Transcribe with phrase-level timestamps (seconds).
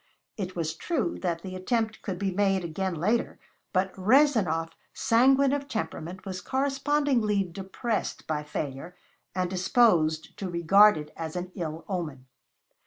[0.35, 3.37] It was true that the attempt could be made again later,
[3.71, 8.95] but Rezanov, sanguine of temperament, was correspondingly depressed by failure
[9.35, 12.25] and disposed to regard it as an ill omen.